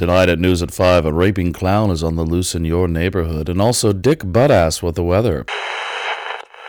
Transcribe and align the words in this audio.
Tonight 0.00 0.30
at 0.30 0.38
News 0.38 0.62
at 0.62 0.70
5, 0.70 1.04
a 1.04 1.12
raping 1.12 1.52
clown 1.52 1.90
is 1.90 2.02
on 2.02 2.16
the 2.16 2.24
loose 2.24 2.54
in 2.54 2.64
your 2.64 2.88
neighborhood, 2.88 3.50
and 3.50 3.60
also 3.60 3.92
Dick 3.92 4.20
Buttass 4.20 4.82
with 4.82 4.94
the 4.94 5.02
weather. 5.02 5.44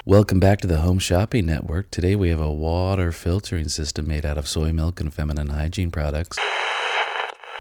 Welcome 0.05 0.41
back 0.41 0.59
to 0.59 0.67
the 0.67 0.81
Home 0.81 0.99
Shopping 0.99 1.45
Network. 1.45 1.89
Today 1.91 2.13
we 2.13 2.27
have 2.27 2.41
a 2.41 2.51
water 2.51 3.13
filtering 3.13 3.69
system 3.69 4.05
made 4.05 4.25
out 4.25 4.37
of 4.37 4.49
soy 4.49 4.73
milk 4.73 4.99
and 4.99 5.13
feminine 5.13 5.47
hygiene 5.47 5.91
products. 5.91 6.37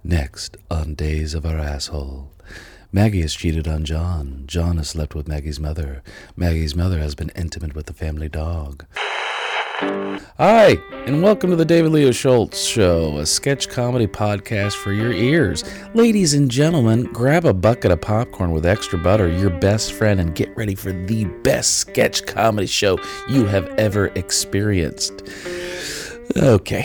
Next, 0.03 0.57
on 0.69 0.95
Days 0.95 1.35
of 1.35 1.47
Our 1.47 1.61
Asshole. 1.61 2.33
Maggie 2.91 3.21
has 3.21 3.35
cheated 3.35 3.69
on 3.69 3.85
John. 3.85 4.43
John 4.47 4.77
has 4.79 4.89
slept 4.89 5.15
with 5.15 5.29
Maggie's 5.29 5.61
mother. 5.61 6.03
Maggie's 6.35 6.75
mother 6.75 6.99
has 6.99 7.15
been 7.15 7.31
intimate 7.37 7.77
with 7.77 7.87
the 7.87 7.93
family 7.93 8.29
dog. 8.29 8.87
Hi, 10.39 10.79
and 11.07 11.23
welcome 11.23 11.51
to 11.51 11.57
the 11.57 11.65
David 11.65 11.93
Leo 11.93 12.13
Schultz 12.13 12.65
Show, 12.65 13.19
a 13.19 13.27
sketch 13.27 13.69
comedy 13.69 14.07
podcast 14.07 14.75
for 14.75 14.93
your 14.93 15.13
ears. 15.13 15.65
Ladies 15.95 16.35
and 16.35 16.51
gentlemen, 16.51 17.05
grab 17.05 17.45
a 17.45 17.53
bucket 17.53 17.91
of 17.91 18.01
popcorn 18.01 18.51
with 18.53 18.65
extra 18.65 18.99
butter, 18.99 19.29
your 19.29 19.51
best 19.51 19.93
friend, 19.93 20.19
and 20.19 20.35
get 20.35 20.57
ready 20.57 20.75
for 20.75 20.93
the 20.93 21.27
best 21.43 21.79
sketch 21.79 22.25
comedy 22.27 22.67
show 22.67 22.99
you 23.29 23.45
have 23.45 23.67
ever 23.79 24.07
experienced. 24.15 25.23
Okay, 26.37 26.85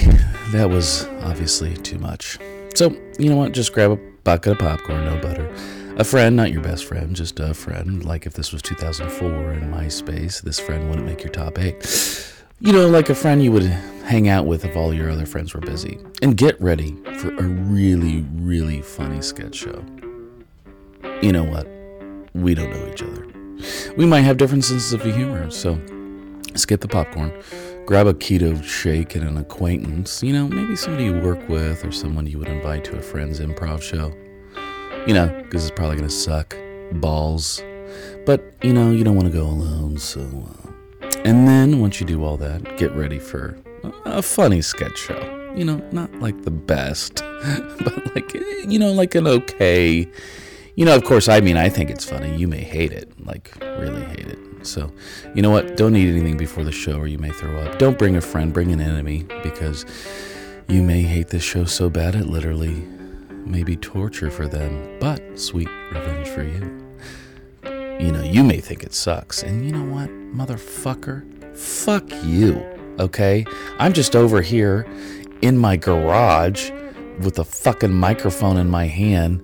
that 0.52 0.70
was 0.70 1.06
obviously 1.22 1.76
too 1.78 1.98
much. 1.98 2.38
So, 2.76 2.90
you 3.18 3.30
know 3.30 3.38
what? 3.38 3.54
Just 3.54 3.74
grab 3.74 3.92
a 3.92 3.96
bucket 4.24 4.54
of 4.54 4.60
popcorn, 4.60 5.06
no 5.06 5.18
butter. 5.22 5.50
A 5.98 6.04
friend, 6.04 6.36
not 6.36 6.52
your 6.52 6.62
best 6.62 6.84
friend, 6.84 7.16
just 7.16 7.40
a 7.40 7.54
friend. 7.54 8.04
Like 8.04 8.26
if 8.26 8.34
this 8.34 8.52
was 8.52 8.62
2004 8.64 9.54
in 9.54 9.72
MySpace, 9.72 10.42
this 10.42 10.60
friend 10.60 10.90
wouldn't 10.90 11.08
make 11.08 11.24
your 11.24 11.32
top 11.32 11.58
eight. 11.58 12.34
You 12.62 12.72
know, 12.72 12.88
like 12.88 13.10
a 13.10 13.16
friend 13.16 13.44
you 13.44 13.52
would 13.52 13.64
hang 13.64 14.30
out 14.30 14.46
with 14.46 14.64
if 14.64 14.78
all 14.78 14.94
your 14.94 15.10
other 15.10 15.26
friends 15.26 15.54
were 15.54 15.60
busy. 15.60 16.00
And 16.22 16.38
get 16.38 16.60
ready 16.62 16.96
for 17.18 17.36
a 17.36 17.44
really, 17.44 18.26
really 18.36 18.82
funny 18.82 19.22
sketch 19.22 19.56
show. 19.56 19.84
You 21.22 21.34
know 21.34 21.44
what? 21.44 21.68
We 22.34 22.56
don't 22.56 22.70
know 22.70 22.90
each 22.94 23.04
other. 23.04 23.28
We 23.98 24.06
might 24.06 24.22
have 24.22 24.38
different 24.38 24.64
senses 24.64 24.94
of 24.94 25.02
humor, 25.02 25.52
so 25.52 25.78
skip 26.56 26.80
the 26.80 26.88
popcorn, 26.88 27.34
grab 27.86 28.08
a 28.08 28.14
keto 28.14 28.64
shake 28.64 29.16
and 29.16 29.28
an 29.28 29.38
acquaintance, 29.38 30.24
you 30.24 30.32
know, 30.32 30.48
maybe 30.48 30.78
somebody 30.78 31.04
you 31.06 31.20
work 31.20 31.50
with 31.50 31.84
or 31.84 31.92
someone 31.92 32.26
you 32.26 32.40
would 32.40 32.48
invite 32.48 32.86
to 32.86 32.98
a 32.98 33.02
friend's 33.02 33.42
improv 33.42 33.82
show. 33.82 34.14
You 35.06 35.14
know, 35.14 35.28
because 35.44 35.66
it's 35.66 35.76
probably 35.76 35.98
going 35.98 36.08
to 36.08 36.16
suck 36.16 36.56
balls. 36.94 37.62
But, 38.26 38.54
you 38.64 38.72
know, 38.72 38.92
you 38.92 39.04
don't 39.04 39.16
want 39.18 39.28
to 39.28 39.38
go 39.38 39.46
alone, 39.46 39.98
so. 39.98 40.22
Uh, 40.22 40.72
and 41.26 41.48
then 41.48 41.80
once 41.80 42.00
you 42.00 42.06
do 42.06 42.24
all 42.24 42.38
that, 42.38 42.78
get 42.78 42.92
ready 42.94 43.20
for 43.20 43.58
a 44.06 44.22
funny 44.22 44.62
sketch 44.62 44.98
show. 44.98 45.54
You 45.56 45.66
know, 45.66 45.78
not 45.92 46.14
like 46.20 46.44
the 46.44 46.52
best, 46.52 47.16
but 47.84 48.16
like, 48.16 48.34
you 48.34 48.78
know, 48.78 48.92
like 48.92 49.16
an 49.16 49.26
okay. 49.26 50.08
You 50.76 50.86
know, 50.86 50.96
of 50.96 51.04
course, 51.04 51.28
I 51.28 51.40
mean, 51.40 51.58
I 51.58 51.70
think 51.70 51.90
it's 51.90 52.06
funny. 52.06 52.36
You 52.36 52.48
may 52.48 52.62
hate 52.62 52.92
it, 52.92 53.10
like, 53.26 53.58
really 53.62 54.04
hate 54.04 54.28
it. 54.28 54.68
So, 54.68 54.92
you 55.34 55.42
know 55.42 55.50
what? 55.50 55.78
Don't 55.78 55.96
eat 55.96 56.10
anything 56.10 56.38
before 56.38 56.64
the 56.64 56.72
show 56.72 56.98
or 56.98 57.08
you 57.08 57.18
may 57.18 57.32
throw 57.32 57.58
up. 57.60 57.80
Don't 57.80 57.98
bring 57.98 58.16
a 58.16 58.22
friend, 58.22 58.54
bring 58.54 58.72
an 58.72 58.82
enemy 58.82 59.26
because 59.44 59.86
you 60.68 60.84
may 60.84 61.02
hate 61.02 61.30
this 61.30 61.44
show 61.44 61.66
so 61.66 61.90
bad 61.90 62.16
it 62.16 62.28
literally 62.28 62.84
may 63.46 63.64
be 63.64 63.76
torture 63.76 64.30
for 64.30 64.48
them, 64.48 65.00
but 65.00 65.40
sweet 65.40 65.70
revenge 65.92 66.28
for 66.28 66.44
you. 66.44 66.86
You 68.00 68.12
know, 68.12 68.22
you 68.22 68.44
may 68.44 68.60
think 68.60 68.84
it 68.84 68.94
sucks. 68.94 69.42
And 69.42 69.66
you 69.66 69.72
know 69.72 69.86
what, 69.86 70.10
motherfucker? 70.10 71.56
Fuck 71.56 72.04
you, 72.26 72.58
okay? 73.00 73.46
I'm 73.80 73.94
just 73.94 74.16
over 74.16 74.42
here 74.42 74.86
in 75.42 75.58
my 75.58 75.78
garage 75.78 76.72
with 77.22 77.40
a 77.40 77.46
fucking 77.46 77.94
microphone 77.94 78.58
in 78.58 78.70
my 78.70 78.86
hand. 78.86 79.42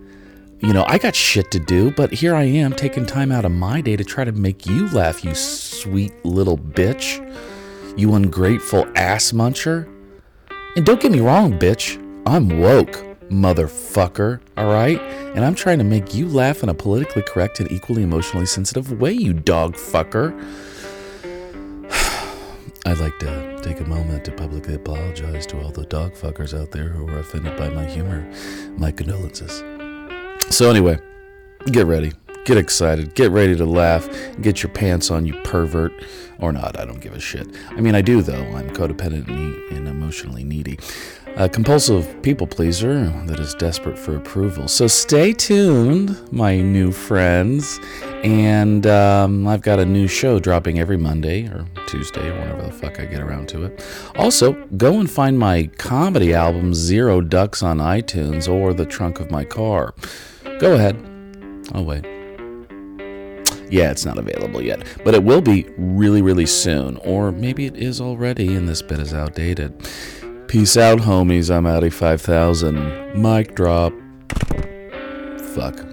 You 0.60 0.74
know, 0.74 0.84
I 0.88 0.98
got 0.98 1.16
shit 1.16 1.50
to 1.52 1.60
do, 1.60 1.92
but 1.92 2.12
here 2.12 2.36
I 2.36 2.44
am 2.44 2.74
taking 2.74 3.06
time 3.06 3.32
out 3.32 3.46
of 3.46 3.52
my 3.52 3.80
day 3.80 3.96
to 3.96 4.04
try 4.04 4.26
to 4.26 4.34
make 4.34 4.66
you 4.66 4.90
laugh, 4.90 5.24
you 5.24 5.34
sweet 5.34 6.14
little 6.26 6.58
bitch. 6.58 7.20
You 7.98 8.14
ungrateful 8.16 8.86
ass 8.98 9.32
muncher. 9.32 9.88
And 10.76 10.86
don't 10.86 11.00
get 11.00 11.12
me 11.12 11.22
wrong, 11.22 11.58
bitch. 11.58 11.98
I'm 12.26 12.60
woke 12.60 13.11
motherfucker, 13.32 14.42
alright? 14.58 15.02
And 15.02 15.46
I'm 15.46 15.56
trying 15.56 15.78
to 15.78 15.84
make 15.84 16.14
you 16.14 16.28
laugh 16.28 16.62
in 16.62 16.70
a 16.70 16.74
politically 16.74 17.24
correct 17.24 17.60
and 17.60 17.72
equally 17.72 18.04
emotionally 18.04 18.46
sensitive 18.46 18.92
way, 19.00 19.14
you 19.14 19.34
dog 19.34 19.76
fucker. 19.76 20.32
I'd 22.86 23.00
like 23.00 23.18
to 23.20 23.60
take 23.62 23.80
a 23.80 23.86
moment 23.86 24.26
to 24.26 24.32
publicly 24.32 24.76
apologize 24.76 25.46
to 25.48 25.62
all 25.62 25.72
the 25.72 25.86
dog 25.86 26.14
fuckers 26.14 26.60
out 26.60 26.72
there 26.72 26.90
who 26.90 27.06
were 27.06 27.20
offended 27.20 27.58
by 27.58 27.70
my 27.70 27.86
humor. 27.86 28.30
My 28.78 28.92
condolences. 28.92 29.64
So, 30.54 30.70
anyway, 30.70 31.00
get 31.68 31.86
ready. 31.86 32.12
Get 32.46 32.58
excited. 32.58 33.14
Get 33.16 33.32
ready 33.32 33.56
to 33.56 33.66
laugh. 33.66 34.10
Get 34.42 34.64
your 34.64 34.72
pants 34.72 35.12
on, 35.12 35.26
you 35.26 35.34
pervert. 35.44 35.94
Or 36.40 36.52
not, 36.52 36.80
I 36.80 36.86
don't 36.86 37.00
give 37.00 37.14
a 37.14 37.20
shit. 37.20 37.48
I 37.70 37.82
mean, 37.82 37.94
I 37.94 38.02
do, 38.02 38.24
though. 38.24 38.44
I'm 38.56 38.72
codependent 38.72 39.28
and 39.28 39.88
emotionally 39.88 40.44
needy 40.44 40.80
a 41.38 41.48
compulsive 41.48 42.22
people 42.22 42.46
pleaser 42.46 43.06
that 43.26 43.40
is 43.40 43.54
desperate 43.56 43.98
for 43.98 44.16
approval. 44.16 44.68
So 44.68 44.88
stay 44.88 45.34
tuned, 45.34 46.32
my 46.32 46.60
new 46.60 46.92
friends. 46.92 47.80
And 48.24 48.86
um, 48.86 49.48
I've 49.48 49.62
got 49.62 49.80
a 49.80 49.86
new 49.86 50.08
show 50.08 50.40
dropping 50.40 50.80
every 50.80 50.98
Monday 50.98 51.48
or 51.48 51.66
Tuesday 51.88 52.28
or 52.30 52.34
whenever 52.34 52.64
the 52.64 52.72
fuck 52.72 53.00
I 53.00 53.06
get 53.06 53.22
around 53.22 53.48
to 53.50 53.64
it. 53.64 53.86
Also, 54.16 54.54
go 54.78 55.00
and 55.00 55.10
find 55.10 55.40
my 55.40 55.68
comedy 55.78 56.34
album, 56.34 56.74
Zero 56.74 57.22
Ducks, 57.22 57.64
on 57.64 57.78
iTunes 57.78 58.52
or 58.52 58.74
the 58.74 58.86
trunk 58.86 59.20
of 59.20 59.32
my 59.32 59.46
car. 59.46 59.96
Go 60.60 60.74
ahead. 60.74 60.96
I'll 61.74 61.86
wait. 61.86 62.21
Yeah, 63.72 63.90
it's 63.90 64.06
not 64.06 64.18
available 64.18 64.62
yet, 64.62 64.86
but 65.06 65.16
it 65.16 65.24
will 65.24 65.42
be 65.42 65.66
really, 65.78 66.22
really 66.22 66.46
soon. 66.46 66.98
Or 66.98 67.32
maybe 67.32 67.66
it 67.66 67.78
is 67.78 68.02
already 68.02 68.54
and 68.54 68.68
this 68.68 68.82
bit 68.82 69.00
is 69.00 69.14
outdated. 69.14 69.74
Peace 70.48 70.76
out, 70.76 71.00
homies. 71.00 71.50
I'm 71.50 71.66
Audi 71.66 71.90
5000. 71.90 73.14
Mic 73.16 73.56
drop. 73.56 73.94
Fuck. 75.56 75.91